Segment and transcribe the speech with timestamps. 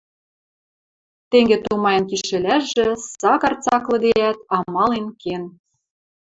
[1.29, 2.87] Тенге тумаен кишӹлӓжӹ,
[3.19, 5.43] Сакар цаклыдеӓт, амален кен.